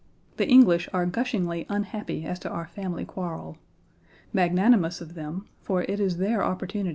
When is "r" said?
6.87-6.89